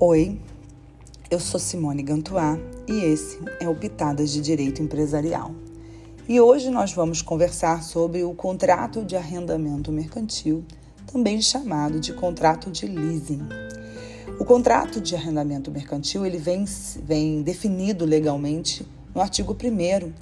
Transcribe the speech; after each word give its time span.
Oi, 0.00 0.38
eu 1.28 1.40
sou 1.40 1.58
Simone 1.58 2.04
Gantuá 2.04 2.56
e 2.86 3.00
esse 3.00 3.36
é 3.58 3.68
o 3.68 3.74
Pitadas 3.74 4.30
de 4.30 4.40
Direito 4.40 4.80
Empresarial. 4.80 5.50
E 6.28 6.40
hoje 6.40 6.70
nós 6.70 6.92
vamos 6.92 7.20
conversar 7.20 7.82
sobre 7.82 8.22
o 8.22 8.32
contrato 8.32 9.04
de 9.04 9.16
arrendamento 9.16 9.90
mercantil, 9.90 10.64
também 11.04 11.42
chamado 11.42 11.98
de 11.98 12.12
contrato 12.12 12.70
de 12.70 12.86
leasing. 12.86 13.42
O 14.38 14.44
contrato 14.44 15.00
de 15.00 15.16
arrendamento 15.16 15.68
mercantil 15.68 16.24
ele 16.24 16.38
vem, 16.38 16.64
vem 17.02 17.42
definido 17.42 18.04
legalmente 18.04 18.86
no 19.12 19.20
artigo 19.20 19.52
1 19.52 20.12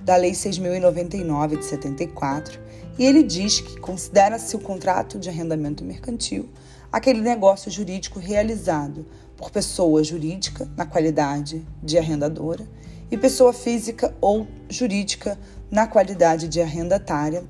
da 0.00 0.16
Lei 0.16 0.32
6.099 0.32 1.58
de 1.58 1.64
74 1.66 2.58
e 2.98 3.04
ele 3.04 3.22
diz 3.22 3.60
que 3.60 3.78
considera-se 3.80 4.56
o 4.56 4.58
contrato 4.58 5.18
de 5.18 5.28
arrendamento 5.28 5.84
mercantil 5.84 6.48
aquele 6.90 7.20
negócio 7.20 7.70
jurídico 7.70 8.18
realizado 8.18 9.04
por 9.36 9.50
pessoa 9.50 10.02
jurídica, 10.02 10.68
na 10.76 10.86
qualidade 10.86 11.66
de 11.82 11.98
arrendadora, 11.98 12.66
e 13.10 13.16
pessoa 13.16 13.52
física 13.52 14.14
ou 14.20 14.46
jurídica, 14.68 15.38
na 15.70 15.86
qualidade 15.86 16.48
de 16.48 16.60
arrendatária, 16.60 17.44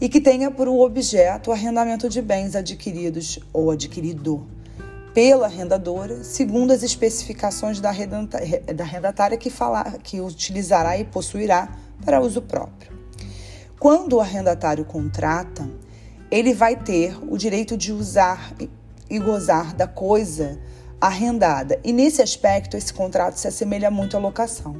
e 0.00 0.08
que 0.08 0.20
tenha 0.20 0.50
por 0.50 0.68
objeto 0.68 1.50
o 1.50 1.52
arrendamento 1.52 2.08
de 2.08 2.22
bens 2.22 2.54
adquiridos 2.54 3.38
ou 3.52 3.70
adquirido 3.70 4.46
pela 5.12 5.46
arrendadora, 5.46 6.22
segundo 6.22 6.72
as 6.72 6.82
especificações 6.82 7.80
da 7.80 7.90
arrendatária 7.90 9.36
que, 9.36 9.50
falar, 9.50 9.98
que 9.98 10.20
utilizará 10.20 10.96
e 10.98 11.04
possuirá 11.04 11.76
para 12.04 12.20
uso 12.20 12.42
próprio. 12.42 12.96
Quando 13.80 14.14
o 14.14 14.20
arrendatário 14.20 14.84
contrata, 14.84 15.68
ele 16.30 16.52
vai 16.52 16.76
ter 16.76 17.18
o 17.28 17.36
direito 17.36 17.76
de 17.76 17.92
usar 17.92 18.54
e 19.10 19.18
gozar 19.18 19.74
da 19.74 19.86
coisa 19.86 20.58
arrendada. 21.00 21.78
E 21.84 21.92
nesse 21.92 22.22
aspecto, 22.22 22.76
esse 22.76 22.92
contrato 22.92 23.36
se 23.36 23.46
assemelha 23.48 23.90
muito 23.90 24.16
à 24.16 24.20
locação. 24.20 24.76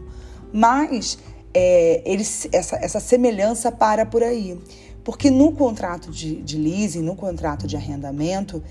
Mas 0.52 1.19
é, 1.55 2.02
ele, 2.05 2.25
essa, 2.52 2.77
essa 2.77 3.00
semelhança 3.00 3.70
para 3.70 4.05
por 4.05 4.22
aí. 4.22 4.58
Porque 5.05 5.30
no 5.30 5.52
contrato 5.52 6.10
de, 6.10 6.42
de 6.42 6.58
leasing, 6.58 7.02
no 7.02 7.16
contrato 7.16 7.66
de 7.66 7.77
arrendamento, 7.77 8.62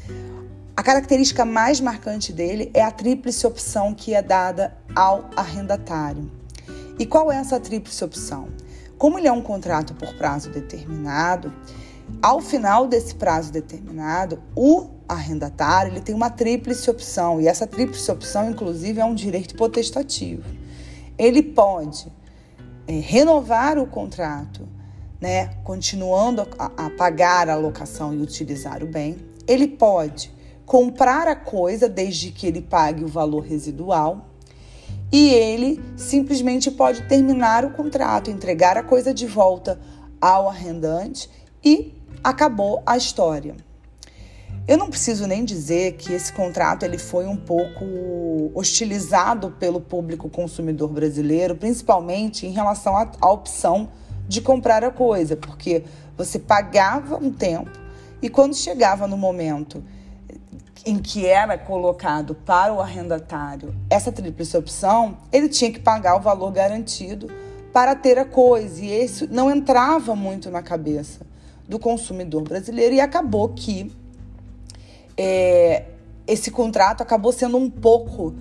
a 0.76 0.84
característica 0.84 1.44
mais 1.44 1.82
marcante 1.82 2.32
dele 2.32 2.70
é 2.74 2.84
a 2.84 2.92
tríplice 2.92 3.48
opção 3.48 3.94
que 3.94 4.14
é 4.14 4.22
dada 4.22 4.78
ao 4.96 5.30
arrendatário. 5.36 6.30
E 7.00 7.06
qual 7.06 7.32
é 7.32 7.38
essa 7.38 7.60
tríplice 7.60 8.04
opção? 8.04 8.50
Como 8.98 9.18
ele 9.18 9.28
é 9.28 9.32
um 9.32 9.42
contrato 9.42 9.94
por 9.94 10.14
prazo 10.16 10.50
determinado, 10.50 11.54
ao 12.22 12.42
final 12.42 12.88
desse 12.88 13.16
prazo 13.16 13.52
determinado, 13.52 14.42
o 14.56 14.90
arrendatário 15.08 15.94
ele 15.94 16.02
tem 16.02 16.14
uma 16.14 16.30
tríplice 16.30 16.90
opção, 16.90 17.40
e 17.40 17.48
essa 17.48 17.66
tríplice 17.66 18.10
opção, 18.12 18.50
inclusive, 18.50 19.00
é 19.00 19.06
um 19.06 19.16
direito 19.16 19.56
potestativo. 19.56 20.44
Ele 21.18 21.42
pode 21.42 22.12
é, 22.88 23.00
renovar 23.00 23.78
o 23.78 23.88
contrato, 23.88 24.68
né, 25.20 25.48
continuando 25.64 26.48
a, 26.58 26.86
a 26.86 26.90
pagar 26.92 27.50
a 27.50 27.56
locação 27.56 28.14
e 28.14 28.22
utilizar 28.22 28.84
o 28.84 28.88
bem. 28.88 29.18
Ele 29.48 29.68
pode 29.68 30.32
comprar 30.66 31.28
a 31.28 31.36
coisa 31.36 31.88
desde 31.88 32.30
que 32.30 32.46
ele 32.46 32.62
pague 32.62 33.04
o 33.04 33.08
valor 33.08 33.42
residual. 33.42 34.28
E 35.12 35.30
ele 35.30 35.82
simplesmente 35.96 36.70
pode 36.70 37.02
terminar 37.04 37.64
o 37.64 37.72
contrato, 37.72 38.30
entregar 38.30 38.78
a 38.78 38.84
coisa 38.84 39.14
de 39.14 39.26
volta 39.26 39.80
ao 40.20 40.50
arrendante 40.50 41.30
e 41.64 41.94
acabou 42.22 42.84
a 42.86 42.98
história. 42.98 43.56
Eu 44.68 44.78
não 44.78 44.90
preciso 44.90 45.26
nem 45.26 45.46
dizer 45.46 45.94
que 45.94 46.12
esse 46.12 46.34
contrato 46.34 46.84
ele 46.84 46.98
foi 46.98 47.26
um 47.26 47.38
pouco 47.38 48.52
hostilizado 48.54 49.52
pelo 49.52 49.80
público 49.80 50.30
consumidor 50.30 50.90
brasileiro, 50.90 51.56
principalmente 51.56 52.46
em 52.46 52.52
relação 52.52 52.98
à, 52.98 53.10
à 53.22 53.32
opção 53.32 53.88
de 54.28 54.42
comprar 54.42 54.84
a 54.84 54.92
coisa, 54.92 55.38
porque 55.38 55.86
você 56.18 56.38
pagava 56.38 57.16
um 57.16 57.32
tempo 57.32 57.72
e 58.22 58.28
quando 58.28 58.56
chegava 58.56 59.08
no 59.08 59.16
momento 59.16 59.82
em 60.86 61.00
que 61.00 61.26
era 61.26 61.58
colocado 61.58 62.36
para 62.36 62.74
o 62.74 62.82
arrendatário 62.82 63.74
essa 63.90 64.12
tríplice 64.12 64.58
opção, 64.58 65.18
ele 65.32 65.48
tinha 65.48 65.72
que 65.72 65.80
pagar 65.80 66.18
o 66.18 66.20
valor 66.20 66.52
garantido 66.52 67.30
para 67.72 67.96
ter 67.96 68.18
a 68.18 68.26
coisa, 68.26 68.84
e 68.84 69.04
isso 69.04 69.28
não 69.32 69.50
entrava 69.50 70.14
muito 70.14 70.50
na 70.50 70.62
cabeça 70.62 71.26
do 71.68 71.80
consumidor 71.80 72.42
brasileiro 72.42 72.96
e 72.96 73.00
acabou 73.00 73.50
que 73.50 73.92
é, 75.18 75.86
esse 76.28 76.52
contrato 76.52 77.02
acabou 77.02 77.32
sendo 77.32 77.58
um 77.58 77.70
pouco 77.70 78.36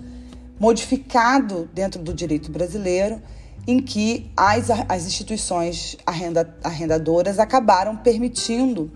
modificado 0.59 1.69
dentro 1.73 2.01
do 2.01 2.13
direito 2.13 2.51
brasileiro, 2.51 3.21
em 3.65 3.81
que 3.81 4.31
as, 4.35 4.69
as 4.87 5.05
instituições 5.05 5.97
arrenda, 6.05 6.55
arrendadoras 6.63 7.39
acabaram 7.39 7.97
permitindo 7.97 8.91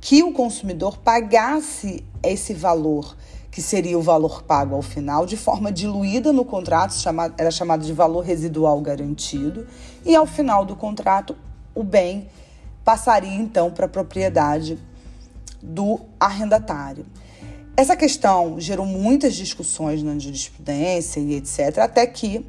que 0.00 0.22
o 0.22 0.32
consumidor 0.32 0.98
pagasse 0.98 2.04
esse 2.22 2.52
valor, 2.52 3.16
que 3.50 3.62
seria 3.62 3.98
o 3.98 4.02
valor 4.02 4.42
pago 4.42 4.74
ao 4.74 4.82
final, 4.82 5.24
de 5.24 5.36
forma 5.36 5.72
diluída 5.72 6.32
no 6.32 6.44
contrato, 6.44 6.94
chamado, 6.94 7.34
era 7.38 7.50
chamado 7.50 7.84
de 7.84 7.92
valor 7.92 8.20
residual 8.20 8.80
garantido, 8.80 9.66
e 10.04 10.14
ao 10.14 10.26
final 10.26 10.64
do 10.64 10.76
contrato, 10.76 11.36
o 11.74 11.82
bem 11.82 12.28
passaria 12.84 13.34
então 13.34 13.70
para 13.70 13.86
a 13.86 13.88
propriedade 13.88 14.78
do 15.64 16.00
arrendatário. 16.20 17.06
Essa 17.76 17.96
questão 17.96 18.60
gerou 18.60 18.86
muitas 18.86 19.34
discussões 19.34 20.02
na 20.02 20.16
jurisprudência 20.18 21.18
e 21.18 21.34
etc., 21.34 21.78
até 21.78 22.06
que 22.06 22.46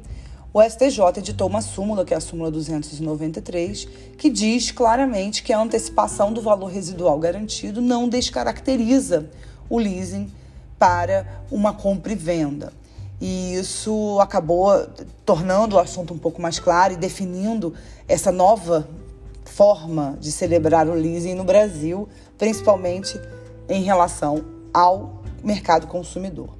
o 0.54 0.62
STJ 0.62 1.18
editou 1.18 1.48
uma 1.48 1.60
súmula, 1.60 2.04
que 2.04 2.14
é 2.14 2.16
a 2.16 2.20
súmula 2.20 2.50
293, 2.50 3.88
que 4.16 4.30
diz 4.30 4.70
claramente 4.70 5.42
que 5.42 5.52
a 5.52 5.60
antecipação 5.60 6.32
do 6.32 6.40
valor 6.40 6.70
residual 6.70 7.18
garantido 7.18 7.82
não 7.82 8.08
descaracteriza 8.08 9.28
o 9.68 9.78
leasing 9.78 10.30
para 10.78 11.42
uma 11.50 11.74
compra 11.74 12.12
e 12.12 12.14
venda. 12.14 12.72
E 13.20 13.54
isso 13.54 14.18
acabou 14.20 14.70
tornando 15.24 15.76
o 15.76 15.78
assunto 15.78 16.14
um 16.14 16.18
pouco 16.18 16.40
mais 16.40 16.58
claro 16.58 16.92
e 16.92 16.96
definindo 16.96 17.74
essa 18.06 18.30
nova 18.30 18.88
forma 19.44 20.16
de 20.20 20.30
celebrar 20.30 20.88
o 20.88 20.94
leasing 20.94 21.34
no 21.34 21.44
Brasil, 21.44 22.08
principalmente 22.38 23.20
em 23.68 23.82
relação 23.82 24.44
ao 24.72 25.22
mercado 25.42 25.86
consumidor. 25.86 26.50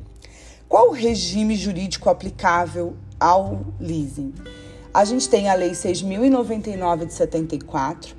Qual 0.68 0.88
o 0.88 0.92
regime 0.92 1.54
jurídico 1.54 2.10
aplicável 2.10 2.96
ao 3.20 3.60
leasing? 3.80 4.34
A 4.92 5.04
gente 5.04 5.28
tem 5.28 5.48
a 5.48 5.54
Lei 5.54 5.70
6.099 5.72 7.06
de 7.06 7.12
74, 7.12 8.16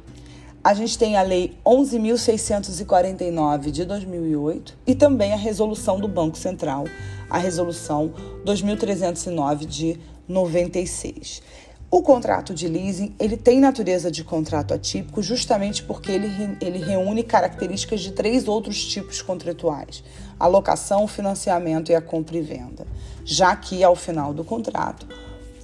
a 0.63 0.73
gente 0.73 0.97
tem 0.97 1.15
a 1.15 1.21
Lei 1.21 1.57
11.649 1.65 3.71
de 3.71 3.85
2008 3.85 4.77
e 4.85 4.93
também 4.93 5.31
a 5.31 5.37
resolução 5.37 5.97
do 5.99 6.09
Banco 6.09 6.37
Central, 6.37 6.83
a 7.29 7.37
Resolução 7.37 8.13
2.309 8.45 9.65
de 9.65 9.97
96. 10.27 11.41
O 11.89 12.01
contrato 12.01 12.53
de 12.53 12.67
leasing 12.67 13.15
ele 13.17 13.37
tem 13.37 13.61
natureza 13.61 14.11
de 14.11 14.21
contrato 14.21 14.73
atípico 14.73 15.23
justamente 15.23 15.81
porque 15.83 16.11
ele, 16.11 16.57
ele 16.59 16.79
reúne 16.79 17.23
características 17.23 18.01
de 18.01 18.11
três 18.11 18.47
outros 18.47 18.85
tipos 18.85 19.21
contratuais: 19.21 20.03
a 20.37 20.47
locação, 20.47 21.07
financiamento 21.07 21.91
e 21.91 21.95
a 21.95 22.01
compra 22.01 22.37
e 22.37 22.41
venda. 22.41 22.85
Já 23.23 23.55
que 23.55 23.83
ao 23.83 23.95
final 23.95 24.33
do 24.33 24.43
contrato, 24.43 25.07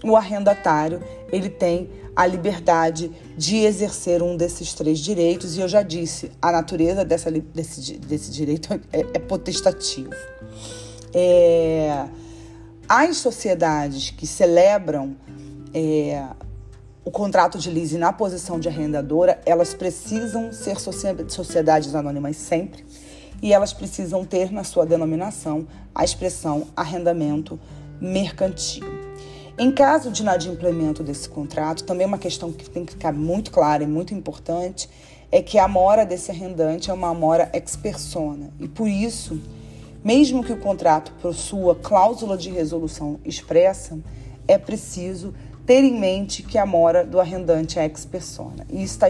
o 0.02 0.16
arrendatário 0.16 1.04
ele 1.30 1.50
tem 1.50 1.90
a 2.16 2.26
liberdade 2.26 3.12
de 3.36 3.58
exercer 3.58 4.22
um 4.22 4.38
desses 4.38 4.74
três 4.74 5.00
direitos 5.00 5.58
e 5.58 5.62
eu 5.62 5.68
já 5.68 5.82
disse 5.82 6.32
a 6.42 6.52
natureza 6.52 7.04
dessa, 7.04 7.32
desse, 7.32 7.98
desse 7.98 8.32
direito 8.32 8.74
é, 8.94 9.00
é 9.14 9.20
potestativo. 9.20 10.14
É, 11.14 12.06
as 12.88 13.18
sociedades 13.18 14.12
que 14.12 14.28
celebram 14.28 15.16
é, 15.74 16.24
o 17.06 17.12
contrato 17.12 17.58
de 17.58 17.70
leasing 17.70 17.98
na 17.98 18.14
posição 18.14 18.60
de 18.60 18.70
arrendadora, 18.70 19.42
elas 19.46 19.74
precisam 19.74 20.54
ser 20.54 20.78
sociedades 21.28 21.94
anônimas 21.96 22.38
sempre 22.38 22.86
e 23.42 23.52
elas 23.52 23.74
precisam 23.74 24.24
ter 24.24 24.52
na 24.52 24.64
sua 24.64 24.86
denominação 24.86 25.68
a 25.94 26.04
expressão 26.04 26.68
arrendamento 26.76 27.60
mercantil. 28.00 28.86
Em 29.58 29.72
caso 29.72 30.10
de 30.10 30.22
inadimplemento 30.22 31.04
desse 31.04 31.28
contrato, 31.28 31.84
também 31.84 32.08
uma 32.08 32.18
questão 32.18 32.52
que 32.52 32.70
tem 32.70 32.86
que 32.86 32.94
ficar 32.94 33.12
muito 33.12 33.52
clara 33.52 33.84
e 33.84 33.88
muito 33.88 34.14
importante 34.14 34.90
é 35.32 35.42
que 35.42 35.60
a 35.60 35.68
mora 35.68 36.06
desse 36.06 36.32
arrendante 36.32 36.90
é 36.90 36.94
uma 36.94 37.14
mora 37.14 37.50
ex 37.54 37.76
persona 37.76 38.50
e 38.60 38.68
por 38.68 38.88
isso, 38.88 39.42
mesmo 40.04 40.44
que 40.44 40.54
o 40.54 40.58
contrato 40.58 41.12
possua 41.22 41.76
cláusula 41.76 42.38
de 42.38 42.50
resolução 42.50 43.20
expressa, 43.26 44.00
é 44.48 44.58
preciso 44.58 45.34
ter 45.66 45.84
em 45.84 46.00
mente 46.00 46.44
que 46.44 46.58
a 46.58 46.66
mora 46.66 47.06
do 47.06 47.20
arrendante 47.20 47.80
é 47.80 47.86
ex 47.86 48.06
persona. 48.06 48.66
E 48.70 48.84
está 48.84 49.08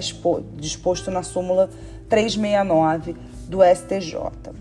disposto 0.57 1.09
na 1.09 1.23
súmula 1.23 1.69
369 2.09 3.15
do 3.47 3.59
STJ. 3.63 4.53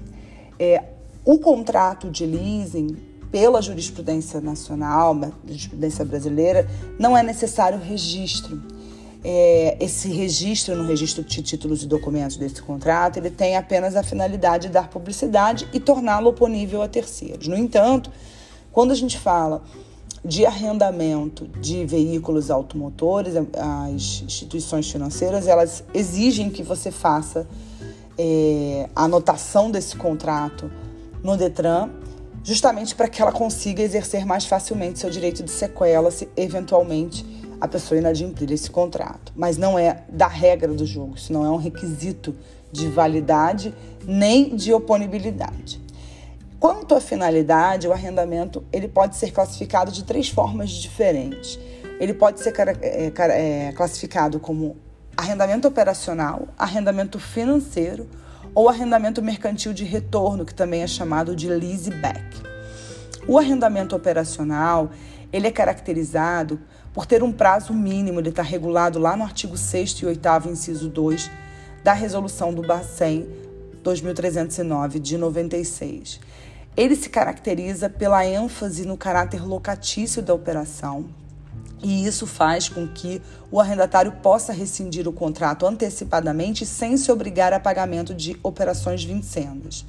É, 0.58 0.84
o 1.24 1.38
contrato 1.38 2.10
de 2.10 2.24
leasing 2.24 2.96
pela 3.30 3.62
jurisprudência 3.62 4.40
nacional, 4.40 5.18
jurisprudência 5.46 6.04
brasileira, 6.04 6.68
não 6.98 7.16
é 7.16 7.22
necessário 7.22 7.78
registro. 7.78 8.60
É, 9.24 9.76
esse 9.80 10.08
registro 10.08 10.74
no 10.74 10.84
registro 10.84 11.22
de 11.22 11.42
títulos 11.42 11.82
e 11.82 11.86
documentos 11.86 12.36
desse 12.36 12.60
contrato, 12.60 13.18
ele 13.18 13.30
tem 13.30 13.56
apenas 13.56 13.94
a 13.94 14.02
finalidade 14.02 14.66
de 14.66 14.72
dar 14.72 14.88
publicidade 14.88 15.68
e 15.72 15.78
torná-lo 15.78 16.30
oponível 16.30 16.82
a 16.82 16.88
terceiros. 16.88 17.46
No 17.46 17.56
entanto, 17.56 18.10
quando 18.72 18.90
a 18.90 18.94
gente 18.94 19.18
fala 19.18 19.62
de 20.24 20.46
arrendamento 20.46 21.48
de 21.60 21.84
veículos 21.84 22.50
automotores, 22.50 23.34
as 23.36 24.22
instituições 24.22 24.90
financeiras 24.90 25.48
elas 25.48 25.82
exigem 25.92 26.48
que 26.48 26.62
você 26.62 26.90
faça 26.92 27.46
é, 28.16 28.88
a 28.94 29.04
anotação 29.04 29.70
desse 29.70 29.96
contrato 29.96 30.70
no 31.24 31.36
Detran, 31.36 31.90
justamente 32.44 32.94
para 32.94 33.08
que 33.08 33.20
ela 33.20 33.32
consiga 33.32 33.82
exercer 33.82 34.24
mais 34.24 34.44
facilmente 34.46 35.00
seu 35.00 35.10
direito 35.10 35.42
de 35.42 35.50
sequela 35.50 36.10
se 36.10 36.28
eventualmente 36.36 37.24
a 37.60 37.66
pessoa 37.68 37.98
inadimplir 37.98 38.50
esse 38.52 38.70
contrato. 38.70 39.32
Mas 39.36 39.56
não 39.56 39.78
é 39.78 40.04
da 40.08 40.26
regra 40.28 40.72
do 40.72 40.86
jogo, 40.86 41.14
isso 41.16 41.32
não 41.32 41.44
é 41.44 41.50
um 41.50 41.56
requisito 41.56 42.34
de 42.70 42.88
validade 42.88 43.74
nem 44.06 44.56
de 44.56 44.72
oponibilidade. 44.72 45.80
Quanto 46.62 46.94
à 46.94 47.00
finalidade, 47.00 47.88
o 47.88 47.92
arrendamento 47.92 48.64
ele 48.72 48.86
pode 48.86 49.16
ser 49.16 49.32
classificado 49.32 49.90
de 49.90 50.04
três 50.04 50.28
formas 50.28 50.70
diferentes. 50.70 51.58
Ele 51.98 52.14
pode 52.14 52.38
ser 52.38 52.54
é, 52.80 53.12
é, 53.16 53.72
classificado 53.72 54.38
como 54.38 54.76
arrendamento 55.16 55.66
operacional, 55.66 56.46
arrendamento 56.56 57.18
financeiro 57.18 58.08
ou 58.54 58.68
arrendamento 58.68 59.20
mercantil 59.20 59.72
de 59.72 59.82
retorno, 59.82 60.44
que 60.44 60.54
também 60.54 60.82
é 60.82 60.86
chamado 60.86 61.34
de 61.34 61.48
leaseback. 61.48 62.40
O 63.26 63.36
arrendamento 63.36 63.96
operacional 63.96 64.92
ele 65.32 65.48
é 65.48 65.50
caracterizado 65.50 66.60
por 66.94 67.06
ter 67.06 67.24
um 67.24 67.32
prazo 67.32 67.74
mínimo, 67.74 68.20
ele 68.20 68.28
está 68.28 68.42
regulado 68.42 69.00
lá 69.00 69.16
no 69.16 69.24
artigo 69.24 69.56
6 69.56 69.90
e 69.90 70.06
8 70.06 70.48
inciso 70.48 70.88
2 70.88 71.28
da 71.82 71.92
resolução 71.92 72.54
do 72.54 72.62
Bacen 72.62 73.26
2309 73.82 75.00
de 75.00 75.18
96. 75.18 76.20
Ele 76.76 76.96
se 76.96 77.10
caracteriza 77.10 77.90
pela 77.90 78.24
ênfase 78.24 78.86
no 78.86 78.96
caráter 78.96 79.44
locatício 79.44 80.22
da 80.22 80.32
operação, 80.32 81.06
e 81.82 82.06
isso 82.06 82.26
faz 82.26 82.68
com 82.68 82.86
que 82.86 83.20
o 83.50 83.60
arrendatário 83.60 84.12
possa 84.22 84.52
rescindir 84.52 85.06
o 85.08 85.12
contrato 85.12 85.66
antecipadamente 85.66 86.64
sem 86.64 86.96
se 86.96 87.10
obrigar 87.10 87.52
a 87.52 87.60
pagamento 87.60 88.14
de 88.14 88.38
operações 88.42 89.02
vincendas. 89.04 89.84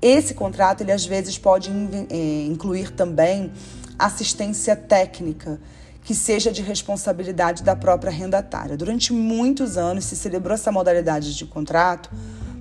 Esse 0.00 0.34
contrato, 0.34 0.80
ele 0.80 0.90
às 0.90 1.04
vezes 1.04 1.38
pode 1.38 1.70
é, 2.10 2.46
incluir 2.46 2.90
também 2.90 3.52
assistência 3.98 4.74
técnica, 4.74 5.60
que 6.02 6.14
seja 6.14 6.50
de 6.50 6.62
responsabilidade 6.62 7.62
da 7.62 7.76
própria 7.76 8.10
arrendatária. 8.10 8.76
Durante 8.76 9.12
muitos 9.12 9.76
anos 9.76 10.04
se 10.06 10.16
celebrou 10.16 10.54
essa 10.54 10.72
modalidade 10.72 11.36
de 11.36 11.46
contrato 11.46 12.10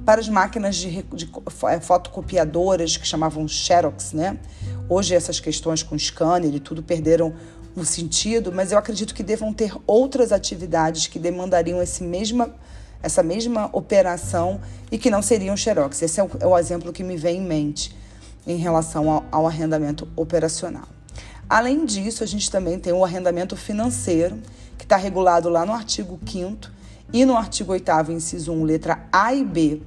para 0.05 0.19
as 0.19 0.29
máquinas 0.29 0.75
de, 0.75 1.03
de 1.03 1.29
é, 1.69 1.79
fotocopiadoras 1.79 2.97
que 2.97 3.07
chamavam 3.07 3.47
Xerox, 3.47 4.13
né? 4.13 4.37
Hoje 4.89 5.15
essas 5.15 5.39
questões 5.39 5.83
com 5.83 5.97
scanner 5.97 6.53
e 6.53 6.59
tudo 6.59 6.81
perderam 6.81 7.33
o 7.75 7.85
sentido, 7.85 8.51
mas 8.51 8.71
eu 8.71 8.77
acredito 8.77 9.13
que 9.13 9.23
devam 9.23 9.53
ter 9.53 9.73
outras 9.87 10.31
atividades 10.31 11.07
que 11.07 11.17
demandariam 11.17 11.81
esse 11.81 12.03
mesma, 12.03 12.53
essa 13.01 13.23
mesma 13.23 13.69
operação 13.71 14.59
e 14.91 14.97
que 14.97 15.09
não 15.09 15.21
seriam 15.21 15.55
Xerox. 15.55 16.01
Esse 16.01 16.19
é 16.19 16.23
o, 16.23 16.29
é 16.39 16.45
o 16.45 16.57
exemplo 16.57 16.91
que 16.91 17.03
me 17.03 17.15
vem 17.15 17.37
em 17.37 17.45
mente 17.45 17.95
em 18.45 18.57
relação 18.57 19.09
ao, 19.09 19.25
ao 19.31 19.47
arrendamento 19.47 20.07
operacional. 20.15 20.87
Além 21.47 21.85
disso, 21.85 22.23
a 22.23 22.27
gente 22.27 22.49
também 22.49 22.79
tem 22.79 22.91
o 22.91 23.03
arrendamento 23.03 23.55
financeiro, 23.55 24.39
que 24.77 24.83
está 24.83 24.97
regulado 24.97 25.47
lá 25.47 25.65
no 25.65 25.73
artigo 25.73 26.19
5 26.25 26.80
e 27.13 27.25
no 27.25 27.35
artigo 27.35 27.71
8 27.73 28.11
inciso 28.11 28.53
1, 28.53 28.63
letra 28.63 29.07
A 29.11 29.33
e 29.33 29.43
B, 29.43 29.81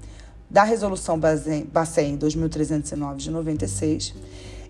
da 0.51 0.63
Resolução 0.63 1.19
Bacen 1.19 2.17
2309 2.17 3.19
de 3.19 3.31
96, 3.31 4.15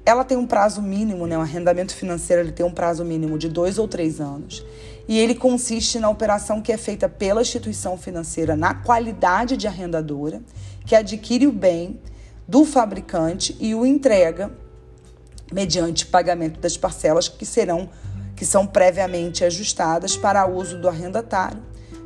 ela 0.07 0.25
tem 0.25 0.37
um 0.37 0.47
prazo 0.47 0.81
mínimo, 0.81 1.27
né? 1.27 1.37
O 1.37 1.41
arrendamento 1.41 1.95
financeiro 1.95 2.43
ele 2.43 2.53
tem 2.53 2.65
um 2.65 2.71
prazo 2.71 3.05
mínimo 3.05 3.37
de 3.37 3.49
dois 3.49 3.79
ou 3.79 3.89
três 3.89 4.21
anos. 4.21 4.65
E 5.09 5.19
ele 5.19 5.35
consiste 5.35 5.99
na 5.99 6.09
operação 6.09 6.63
que 6.63 6.73
é 6.73 6.77
feita 6.77 7.09
pela 7.09 7.43
instituição 7.43 7.99
financeira 7.99 8.55
na 8.55 8.75
qualidade 8.75 9.57
de 9.57 9.67
arrendadora, 9.67 10.41
que 10.87 10.95
adquire 10.95 11.47
o 11.47 11.53
bem 11.53 12.01
do 12.47 12.65
fabricante 12.65 13.57
e 13.59 13.75
o 13.75 13.85
entrega 13.85 14.51
mediante 15.53 16.07
pagamento 16.07 16.61
das 16.61 16.77
parcelas 16.77 17.29
que 17.29 17.45
serão 17.45 17.89
que 18.37 18.45
são 18.45 18.67
previamente 18.67 19.45
ajustadas 19.45 20.17
para 20.17 20.47
uso 20.47 20.79
do 20.79 20.89
arrendatário 20.89 21.63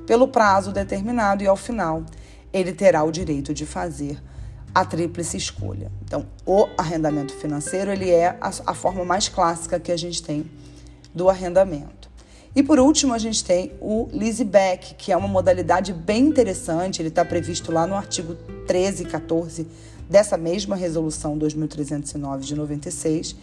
pelo 0.08 0.26
prazo 0.26 0.72
determinado 0.72 1.44
e 1.44 1.46
ao 1.46 1.54
final 1.54 2.02
ele 2.50 2.72
terá 2.72 3.04
o 3.04 3.12
direito 3.12 3.52
de 3.52 3.66
fazer 3.66 4.18
a 4.74 4.82
tríplice 4.82 5.36
escolha. 5.36 5.92
Então, 6.02 6.26
o 6.46 6.66
arrendamento 6.78 7.34
financeiro 7.34 7.92
ele 7.92 8.10
é 8.10 8.28
a, 8.40 8.50
a 8.68 8.74
forma 8.74 9.04
mais 9.04 9.28
clássica 9.28 9.78
que 9.78 9.92
a 9.92 9.96
gente 9.98 10.22
tem 10.22 10.50
do 11.14 11.28
arrendamento. 11.28 12.08
E 12.56 12.62
por 12.62 12.78
último, 12.78 13.12
a 13.12 13.18
gente 13.18 13.44
tem 13.44 13.72
o 13.82 14.08
leaseback, 14.10 14.94
que 14.94 15.12
é 15.12 15.16
uma 15.16 15.28
modalidade 15.28 15.92
bem 15.92 16.24
interessante, 16.24 17.02
ele 17.02 17.10
está 17.10 17.22
previsto 17.22 17.70
lá 17.70 17.86
no 17.86 17.94
artigo 17.94 18.34
13 18.66 19.02
e 19.02 19.06
14 19.06 19.66
dessa 20.08 20.38
mesma 20.38 20.74
resolução 20.74 21.36
2309 21.36 22.46
de 22.46 22.54
96, 22.54 23.36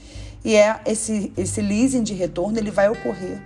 e 0.44 0.56
é 0.56 0.82
esse, 0.88 1.32
esse 1.38 1.62
leasing 1.62 2.02
de 2.02 2.16
retorno 2.16 2.58
ele 2.58 2.72
vai 2.72 2.90
ocorrer 2.90 3.40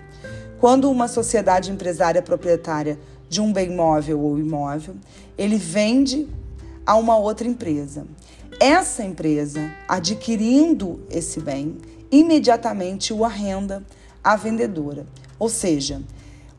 quando 0.60 0.92
uma 0.92 1.08
sociedade 1.08 1.72
empresária 1.72 2.22
proprietária 2.22 3.00
de 3.30 3.42
um 3.42 3.54
bem 3.54 3.70
móvel 3.70 4.20
ou 4.20 4.38
imóvel, 4.38 4.96
ele 5.38 5.58
vende 5.58 6.28
a 6.86 6.96
uma 6.96 7.18
outra 7.18 7.48
empresa. 7.48 8.06
Essa 8.60 9.04
empresa, 9.04 9.72
adquirindo 9.88 11.02
esse 11.10 11.40
bem, 11.40 11.78
imediatamente 12.12 13.14
o 13.14 13.24
arrenda 13.24 13.84
à 14.22 14.36
vendedora. 14.36 15.06
Ou 15.38 15.48
seja, 15.48 16.02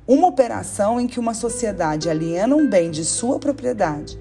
uma 0.07 0.29
operação 0.29 0.99
em 0.99 1.07
que 1.07 1.21
uma 1.21 1.35
sociedade 1.35 2.09
aliena 2.09 2.57
um 2.57 2.67
bem 2.67 2.91
de 2.91 3.05
sua 3.05 3.39
propriedade 3.39 4.19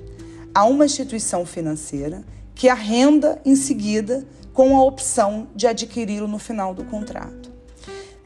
a 0.53 0.65
uma 0.65 0.85
instituição 0.85 1.45
financeira 1.45 2.21
que 2.53 2.67
arrenda 2.67 3.39
em 3.45 3.55
seguida 3.55 4.27
com 4.51 4.75
a 4.75 4.83
opção 4.83 5.47
de 5.55 5.67
adquiri-lo 5.67 6.27
no 6.27 6.37
final 6.37 6.73
do 6.73 6.83
contrato. 6.83 7.38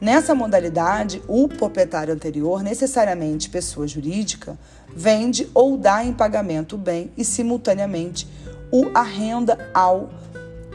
Nessa 0.00 0.34
modalidade, 0.34 1.22
o 1.28 1.48
proprietário 1.48 2.12
anterior, 2.12 2.62
necessariamente 2.62 3.48
pessoa 3.48 3.86
jurídica, 3.86 4.58
vende 4.94 5.48
ou 5.54 5.76
dá 5.76 6.04
em 6.04 6.12
pagamento 6.12 6.74
o 6.74 6.78
bem 6.78 7.10
e, 7.16 7.24
simultaneamente, 7.24 8.28
o 8.70 8.90
arrenda 8.94 9.70
ao 9.72 10.10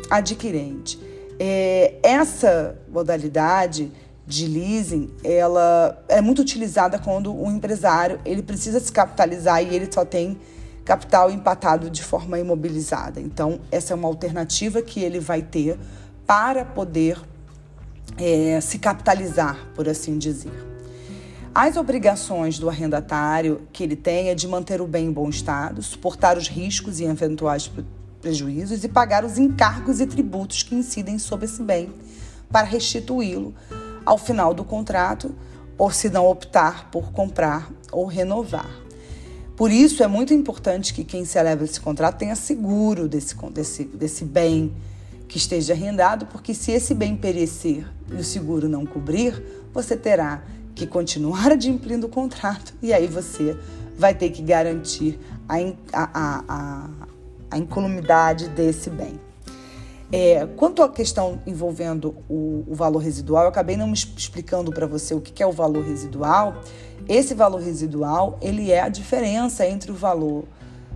adquirente. 0.09 0.99
É, 1.39 1.95
essa 2.01 2.77
modalidade 2.89 3.91
de 4.25 4.47
leasing, 4.47 5.09
ela 5.23 6.03
é 6.07 6.21
muito 6.21 6.41
utilizada 6.41 6.99
quando 6.99 7.35
o 7.35 7.49
empresário 7.49 8.19
ele 8.23 8.43
precisa 8.43 8.79
se 8.79 8.91
capitalizar 8.91 9.63
e 9.63 9.75
ele 9.75 9.89
só 9.91 10.05
tem 10.05 10.37
capital 10.85 11.29
empatado 11.31 11.89
de 11.89 12.03
forma 12.03 12.39
imobilizada. 12.39 13.19
Então, 13.19 13.59
essa 13.71 13.93
é 13.93 13.95
uma 13.95 14.07
alternativa 14.07 14.81
que 14.81 15.01
ele 15.01 15.19
vai 15.19 15.41
ter 15.41 15.79
para 16.25 16.63
poder 16.63 17.19
é, 18.19 18.59
se 18.61 18.77
capitalizar, 18.77 19.57
por 19.73 19.87
assim 19.87 20.17
dizer. 20.17 20.51
As 21.55 21.77
obrigações 21.77 22.59
do 22.59 22.69
arrendatário 22.69 23.61
que 23.73 23.83
ele 23.83 23.95
tem 23.95 24.29
é 24.29 24.35
de 24.35 24.47
manter 24.47 24.81
o 24.81 24.87
bem 24.87 25.07
em 25.07 25.11
bom 25.11 25.29
estado, 25.29 25.81
suportar 25.81 26.37
os 26.37 26.47
riscos 26.47 26.99
e 26.99 27.05
eventuais 27.05 27.71
prejuízos 28.21 28.83
e 28.83 28.87
pagar 28.87 29.25
os 29.25 29.37
encargos 29.37 29.99
e 29.99 30.05
tributos 30.05 30.61
que 30.61 30.75
incidem 30.75 31.17
sobre 31.17 31.45
esse 31.45 31.63
bem 31.63 31.91
para 32.51 32.65
restituí-lo 32.65 33.53
ao 34.05 34.17
final 34.17 34.53
do 34.53 34.63
contrato 34.63 35.33
ou 35.77 35.89
se 35.89 36.09
não 36.09 36.27
optar 36.27 36.89
por 36.91 37.11
comprar 37.11 37.71
ou 37.91 38.05
renovar. 38.05 38.69
Por 39.55 39.71
isso 39.71 40.03
é 40.03 40.07
muito 40.07 40.33
importante 40.33 40.93
que 40.93 41.03
quem 41.03 41.25
celebra 41.25 41.65
esse 41.65 41.79
contrato 41.79 42.17
tenha 42.17 42.35
seguro 42.35 43.07
desse, 43.07 43.35
desse, 43.51 43.83
desse 43.85 44.23
bem 44.23 44.73
que 45.29 45.37
esteja 45.37 45.73
arrendado, 45.73 46.25
porque 46.25 46.53
se 46.55 46.71
esse 46.71 46.95
bem 46.95 47.15
perecer 47.15 47.87
e 48.11 48.15
o 48.15 48.23
seguro 48.23 48.67
não 48.67 48.83
cobrir, 48.85 49.41
você 49.71 49.95
terá 49.95 50.43
que 50.73 50.87
continuar 50.87 51.51
adimplindo 51.53 52.07
o 52.07 52.09
contrato 52.09 52.73
e 52.81 52.91
aí 52.91 53.07
você 53.07 53.55
vai 53.97 54.13
ter 54.13 54.31
que 54.31 54.41
garantir 54.41 55.19
a, 55.47 55.57
a, 55.93 56.43
a, 56.47 56.89
a 57.51 57.57
incolumidade 57.57 58.49
desse 58.49 58.89
bem. 58.89 59.19
É, 60.11 60.47
quanto 60.57 60.81
à 60.81 60.89
questão 60.89 61.39
envolvendo 61.45 62.15
o, 62.27 62.63
o, 62.67 62.73
valor 62.73 62.97
residual, 62.97 63.43
eu 63.43 63.49
acabei 63.49 63.77
não 63.77 63.93
explicando 63.93 64.71
para 64.71 64.87
você 64.87 65.13
o 65.13 65.21
que 65.21 65.43
é 65.43 65.45
o 65.45 65.51
valor 65.51 65.83
residual. 65.83 66.63
Esse 67.07 67.35
valor 67.35 67.61
residual 67.61 68.39
ele 68.41 68.71
é 68.71 68.81
a 68.81 68.89
diferença 68.89 69.67
entre 69.67 69.91
o 69.91 69.95
valor 69.95 70.45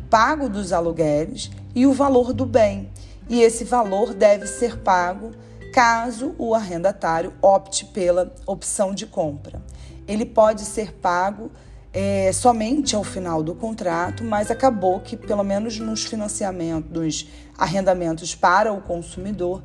pago 0.09 0.49
dos 0.49 0.73
aluguéis 0.73 1.51
e 1.75 1.85
o 1.85 1.93
valor 1.93 2.33
do 2.33 2.45
bem. 2.45 2.89
E 3.29 3.41
esse 3.41 3.63
valor 3.63 4.13
deve 4.13 4.47
ser 4.47 4.77
pago 4.79 5.31
caso 5.73 6.35
o 6.37 6.53
arrendatário 6.53 7.33
opte 7.41 7.85
pela 7.85 8.33
opção 8.45 8.93
de 8.93 9.07
compra. 9.07 9.61
Ele 10.07 10.25
pode 10.25 10.61
ser 10.61 10.93
pago 10.93 11.49
é, 11.91 12.31
somente 12.31 12.95
ao 12.95 13.03
final 13.03 13.41
do 13.41 13.55
contrato, 13.55 14.23
mas 14.23 14.51
acabou 14.51 14.99
que, 14.99 15.15
pelo 15.15 15.43
menos 15.43 15.79
nos 15.79 16.03
financiamentos, 16.03 16.91
nos 16.91 17.27
arrendamentos 17.57 18.35
para 18.35 18.73
o 18.73 18.81
consumidor, 18.81 19.63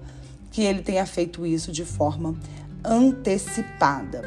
que 0.50 0.62
ele 0.62 0.82
tenha 0.82 1.04
feito 1.04 1.46
isso 1.46 1.72
de 1.72 1.84
forma 1.84 2.34
antecipada. 2.84 4.22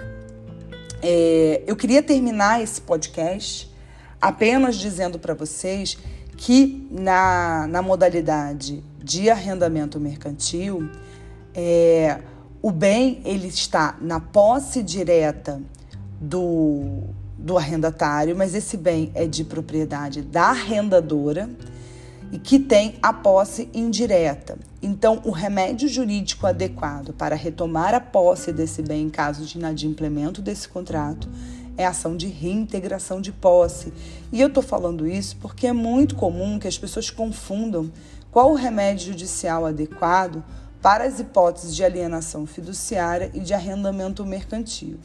É, 1.02 1.64
eu 1.66 1.76
queria 1.76 2.04
terminar 2.04 2.62
esse 2.62 2.80
podcast 2.82 3.72
apenas 4.22 4.76
dizendo 4.76 5.18
para 5.18 5.34
vocês 5.34 5.98
que 6.38 6.88
na, 6.92 7.66
na 7.68 7.82
modalidade 7.82 8.84
de 9.04 9.30
arrendamento 9.30 10.00
mercantil, 10.00 10.90
é, 11.54 12.22
o 12.62 12.72
bem 12.72 13.22
ele 13.26 13.48
está 13.48 13.98
na 14.00 14.20
posse 14.20 14.84
direta 14.84 15.62
do, 16.20 17.04
do 17.38 17.58
arrendatário, 17.58 18.36
mas 18.36 18.54
esse 18.54 18.78
bem 18.78 19.12
é 19.16 19.26
de 19.26 19.44
propriedade 19.44 20.22
da 20.22 20.50
arrendadora 20.50 21.50
e 22.32 22.38
que 22.38 22.60
tem 22.60 22.96
a 23.02 23.12
posse 23.12 23.70
indireta. 23.74 24.58
Então, 24.82 25.22
o 25.26 25.32
remédio 25.32 25.90
jurídico 25.90 26.48
adequado 26.48 27.14
para 27.14 27.36
retomar 27.36 27.94
a 27.94 28.00
posse 28.00 28.54
desse 28.54 28.82
bem 28.82 29.04
em 29.04 29.10
caso 29.10 29.46
de 29.46 29.58
inadimplemento 29.58 30.42
desse 30.42 30.68
contrato 30.68 31.28
é 31.78 31.86
ação 31.86 32.16
de 32.16 32.28
reintegração 32.28 33.20
de 33.20 33.32
posse. 33.32 33.92
E 34.32 34.40
eu 34.40 34.48
estou 34.48 34.64
falando 34.64 35.08
isso 35.08 35.36
porque 35.42 35.68
é 35.68 35.74
muito 35.74 36.16
comum 36.16 36.60
que 36.60 36.68
as 36.68 36.78
pessoas 36.78 37.10
confundam 37.10 37.92
qual 38.32 38.52
o 38.52 38.56
remédio 38.56 39.08
judicial 39.08 39.66
adequado 39.66 40.44
para 40.82 41.04
as 41.04 41.20
hipóteses 41.20 41.76
de 41.76 41.84
alienação 41.84 42.48
fiduciária 42.48 43.30
e 43.34 43.40
de 43.40 43.54
arrendamento 43.54 44.26
mercantil. 44.26 44.98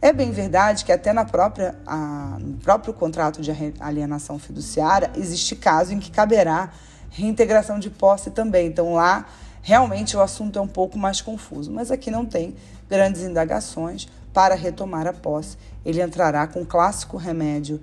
É 0.00 0.12
bem 0.12 0.30
verdade 0.30 0.84
que 0.84 0.92
até 0.92 1.12
na 1.12 1.24
própria, 1.24 1.76
a, 1.86 2.36
no 2.40 2.58
próprio 2.58 2.92
contrato 2.92 3.40
de 3.40 3.50
alienação 3.80 4.38
fiduciária 4.38 5.10
existe 5.16 5.54
caso 5.54 5.94
em 5.94 6.00
que 6.00 6.10
caberá 6.10 6.72
reintegração 7.08 7.78
de 7.78 7.88
posse 7.88 8.30
também. 8.30 8.66
Então 8.66 8.94
lá 8.94 9.26
realmente 9.62 10.16
o 10.16 10.20
assunto 10.20 10.58
é 10.58 10.62
um 10.62 10.66
pouco 10.66 10.98
mais 10.98 11.20
confuso, 11.20 11.70
mas 11.70 11.90
aqui 11.90 12.10
não 12.10 12.26
tem 12.26 12.54
grandes 12.90 13.22
indagações 13.22 14.08
para 14.34 14.56
retomar 14.56 15.06
a 15.06 15.12
posse. 15.12 15.56
Ele 15.84 16.02
entrará 16.02 16.46
com 16.48 16.62
o 16.62 16.66
clássico 16.66 17.16
remédio 17.16 17.80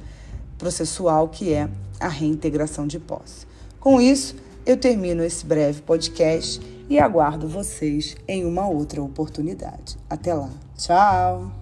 processual 0.57 1.29
que 1.29 1.53
é 1.53 1.69
a 2.01 2.09
reintegração 2.09 2.85
de 2.85 2.99
posse. 2.99 3.47
Com 3.79 4.01
isso, 4.01 4.35
eu 4.65 4.77
termino 4.77 5.23
esse 5.23 5.45
breve 5.45 5.81
podcast 5.81 6.59
e 6.89 6.99
aguardo 6.99 7.47
vocês 7.47 8.15
em 8.27 8.45
uma 8.45 8.67
outra 8.67 9.01
oportunidade. 9.01 9.97
Até 10.09 10.33
lá. 10.33 10.49
Tchau! 10.77 11.58